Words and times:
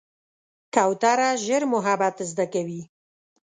کوتره 0.75 1.29
ژر 1.45 1.61
محبت 1.73 2.15
زده 2.31 2.45
کوي. 2.53 2.81